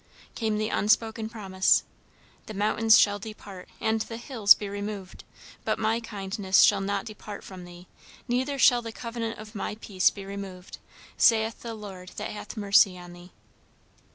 [0.33, 1.83] came the unspoken promise:
[2.47, 5.23] "The mountains shall depart, and the hills be removed;
[5.63, 7.85] but my kindness shall not depart from thee,
[8.27, 10.79] neither shall the covenant of my peace be removed,
[11.17, 13.31] saith the Lord that hath mercy on thee."